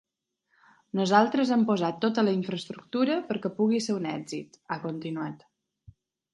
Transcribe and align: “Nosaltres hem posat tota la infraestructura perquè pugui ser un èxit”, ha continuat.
“Nosaltres 0.99 1.51
hem 1.55 1.65
posat 1.67 1.99
tota 2.07 2.25
la 2.25 2.33
infraestructura 2.39 3.19
perquè 3.29 3.53
pugui 3.61 3.85
ser 3.89 3.99
un 4.01 4.11
èxit”, 4.17 4.61
ha 4.77 4.83
continuat. 4.89 5.49